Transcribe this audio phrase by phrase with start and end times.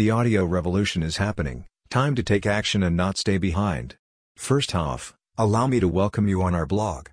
[0.00, 3.96] The audio revolution is happening, time to take action and not stay behind.
[4.34, 7.08] First off, allow me to welcome you on our blog.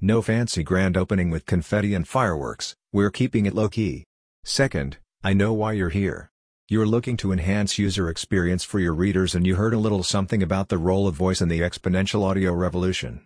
[0.00, 4.06] No fancy grand opening with confetti and fireworks, we're keeping it low-key.
[4.42, 6.32] Second, I know why you're here.
[6.68, 10.42] You're looking to enhance user experience for your readers and you heard a little something
[10.42, 13.20] about the role of voice in the exponential audio revolution.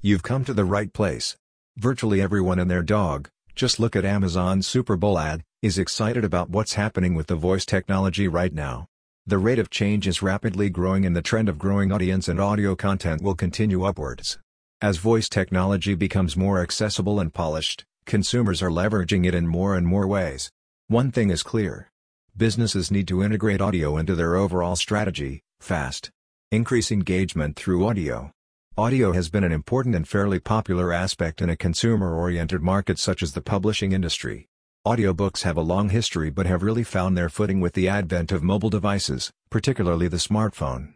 [0.00, 1.36] You've come to the right place.
[1.76, 6.50] Virtually everyone and their dog, just look at Amazon's Super Bowl ad, is excited about
[6.50, 8.86] what's happening with the voice technology right now.
[9.26, 12.74] The rate of change is rapidly growing and the trend of growing audience and audio
[12.74, 14.38] content will continue upwards.
[14.80, 19.86] As voice technology becomes more accessible and polished, consumers are leveraging it in more and
[19.86, 20.50] more ways.
[20.88, 21.90] One thing is clear.
[22.36, 26.10] Businesses need to integrate audio into their overall strategy, fast.
[26.50, 28.32] Increase engagement through audio.
[28.78, 33.34] Audio has been an important and fairly popular aspect in a consumer-oriented market such as
[33.34, 34.48] the publishing industry.
[34.86, 38.42] Audiobooks have a long history but have really found their footing with the advent of
[38.42, 40.94] mobile devices, particularly the smartphone.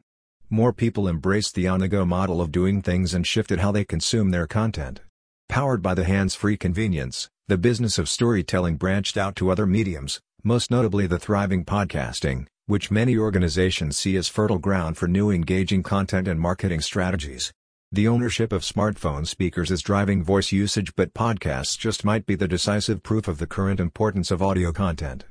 [0.49, 4.47] More people embraced the on-the-go model of doing things and shifted how they consume their
[4.47, 5.03] content.
[5.51, 10.71] Powered by the hands-free convenience, the business of storytelling branched out to other mediums, most
[10.71, 16.27] notably the thriving podcasting, which many organizations see as fertile ground for new engaging content
[16.27, 17.53] and marketing strategies.
[17.97, 22.47] The ownership of smartphone speakers is driving voice usage but podcasts just might be the
[22.47, 25.25] decisive proof of the current importance of audio content.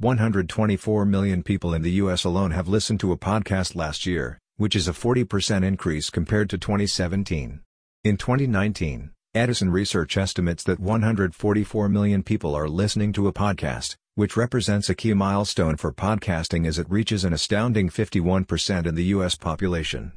[0.00, 4.76] 124 million people in the US alone have listened to a podcast last year, which
[4.76, 7.62] is a 40% increase compared to 2017.
[8.04, 14.36] In 2019, Edison Research estimates that 144 million people are listening to a podcast, which
[14.36, 19.36] represents a key milestone for podcasting as it reaches an astounding 51% in the US
[19.36, 20.12] population.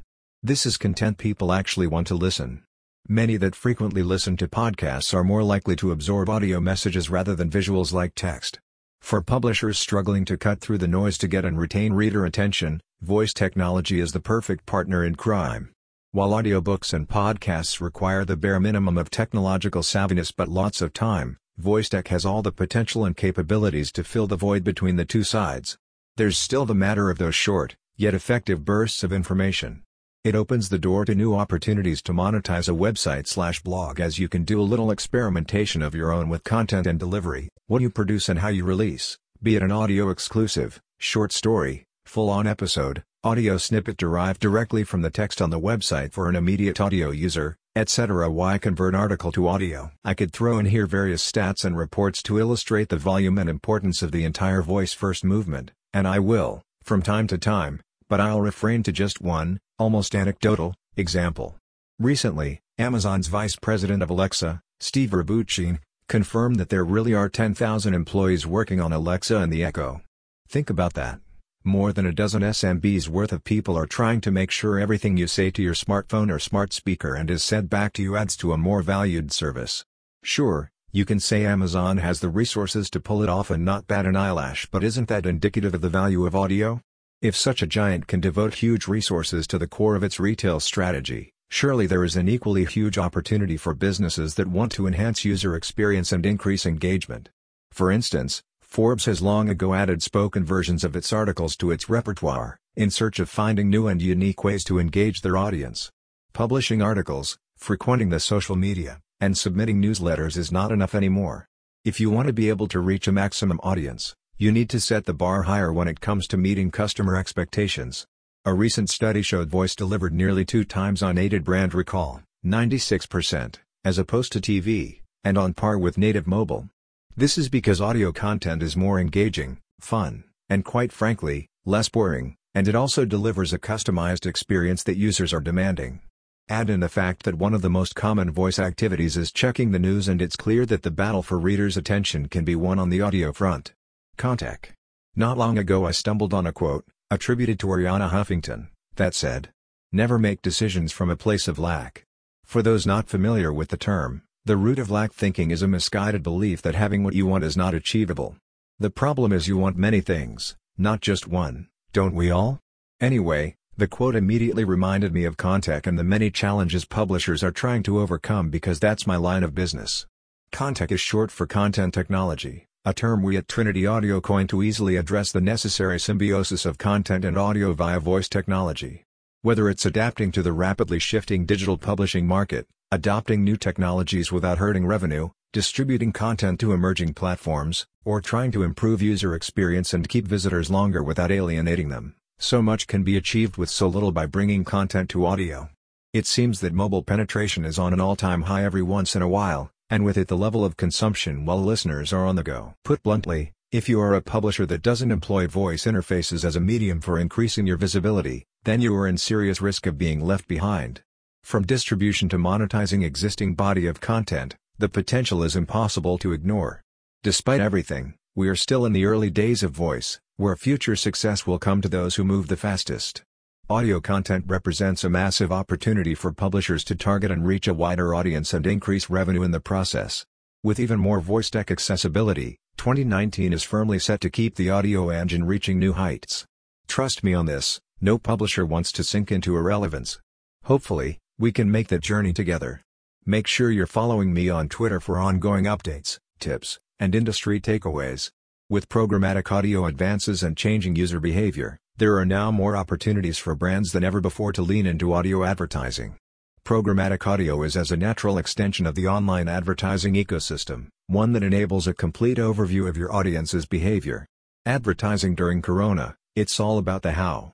[0.46, 2.64] This is content people actually want to listen.
[3.08, 7.48] Many that frequently listen to podcasts are more likely to absorb audio messages rather than
[7.48, 8.60] visuals like text.
[9.00, 13.32] For publishers struggling to cut through the noise to get and retain reader attention, voice
[13.32, 15.72] technology is the perfect partner in crime.
[16.12, 21.38] While audiobooks and podcasts require the bare minimum of technological savviness but lots of time,
[21.56, 25.24] voice tech has all the potential and capabilities to fill the void between the two
[25.24, 25.78] sides.
[26.18, 29.83] There's still the matter of those short, yet effective bursts of information.
[30.24, 34.26] It opens the door to new opportunities to monetize a website slash blog as you
[34.26, 38.30] can do a little experimentation of your own with content and delivery, what you produce
[38.30, 43.98] and how you release, be it an audio exclusive, short story, full-on episode, audio snippet
[43.98, 48.30] derived directly from the text on the website for an immediate audio user, etc.
[48.30, 49.92] Why convert article to audio?
[50.06, 54.00] I could throw in here various stats and reports to illustrate the volume and importance
[54.00, 58.82] of the entire voice-first movement, and I will, from time to time, but I'll refrain
[58.84, 61.56] to just one, almost anecdotal, example.
[61.98, 65.78] Recently, Amazon's vice president of Alexa, Steve Rabuchin,
[66.08, 70.02] confirmed that there really are 10,000 employees working on Alexa and the Echo.
[70.48, 71.20] Think about that.
[71.64, 75.26] More than a dozen SMBs worth of people are trying to make sure everything you
[75.26, 78.52] say to your smartphone or smart speaker and is said back to you adds to
[78.52, 79.82] a more valued service.
[80.22, 84.04] Sure, you can say Amazon has the resources to pull it off and not bat
[84.04, 86.82] an eyelash but isn't that indicative of the value of audio?
[87.24, 91.32] If such a giant can devote huge resources to the core of its retail strategy,
[91.48, 96.12] surely there is an equally huge opportunity for businesses that want to enhance user experience
[96.12, 97.30] and increase engagement.
[97.72, 102.58] For instance, Forbes has long ago added spoken versions of its articles to its repertoire,
[102.76, 105.90] in search of finding new and unique ways to engage their audience.
[106.34, 111.46] Publishing articles, frequenting the social media, and submitting newsletters is not enough anymore.
[111.86, 115.04] If you want to be able to reach a maximum audience, you need to set
[115.04, 118.04] the bar higher when it comes to meeting customer expectations.
[118.44, 123.96] A recent study showed voice delivered nearly two times on aided brand recall, 96%, as
[123.96, 126.68] opposed to TV, and on par with native mobile.
[127.16, 132.66] This is because audio content is more engaging, fun, and quite frankly, less boring, and
[132.66, 136.00] it also delivers a customized experience that users are demanding.
[136.48, 139.78] Add in the fact that one of the most common voice activities is checking the
[139.78, 143.00] news and it's clear that the battle for readers' attention can be won on the
[143.00, 143.72] audio front.
[144.16, 144.72] Contech.
[145.16, 149.50] Not long ago I stumbled on a quote, attributed to Arianna Huffington, that said,
[149.92, 152.04] Never make decisions from a place of lack.
[152.44, 156.22] For those not familiar with the term, the root of lack thinking is a misguided
[156.22, 158.36] belief that having what you want is not achievable.
[158.78, 162.60] The problem is you want many things, not just one, don't we all?
[163.00, 167.82] Anyway, the quote immediately reminded me of Contech and the many challenges publishers are trying
[167.84, 170.06] to overcome because that's my line of business.
[170.52, 174.96] Contech is short for content technology, a term we at Trinity Audio coined to easily
[174.96, 179.04] address the necessary symbiosis of content and audio via voice technology.
[179.40, 184.84] Whether it's adapting to the rapidly shifting digital publishing market, adopting new technologies without hurting
[184.84, 190.70] revenue, distributing content to emerging platforms, or trying to improve user experience and keep visitors
[190.70, 192.14] longer without alienating them.
[192.38, 195.70] So much can be achieved with so little by bringing content to audio.
[196.12, 199.70] It seems that mobile penetration is on an all-time high every once in a while,
[199.90, 202.74] and with it the level of consumption while listeners are on the go.
[202.84, 207.00] Put bluntly, if you are a publisher that doesn't employ voice interfaces as a medium
[207.00, 211.02] for increasing your visibility, then you are in serious risk of being left behind.
[211.42, 216.82] From distribution to monetizing existing body of content, the potential is impossible to ignore.
[217.22, 221.58] Despite everything, we are still in the early days of voice, where future success will
[221.58, 223.22] come to those who move the fastest.
[223.70, 228.52] Audio content represents a massive opportunity for publishers to target and reach a wider audience
[228.52, 230.26] and increase revenue in the process.
[230.62, 235.44] With even more voice tech accessibility, 2019 is firmly set to keep the audio engine
[235.44, 236.44] reaching new heights.
[236.88, 240.20] Trust me on this, no publisher wants to sink into irrelevance.
[240.64, 242.82] Hopefully, we can make that journey together.
[243.24, 248.28] Make sure you're following me on Twitter for ongoing updates, tips, and industry takeaways.
[248.68, 253.92] With programmatic audio advances and changing user behavior, there are now more opportunities for brands
[253.92, 256.16] than ever before to lean into audio advertising.
[256.64, 261.86] Programmatic audio is as a natural extension of the online advertising ecosystem, one that enables
[261.86, 264.26] a complete overview of your audience's behavior.
[264.66, 267.52] Advertising during Corona, it's all about the how.